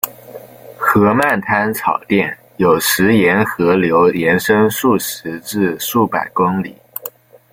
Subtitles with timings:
[0.79, 6.75] 河漫滩草甸有时沿河流延伸数十至数百公里。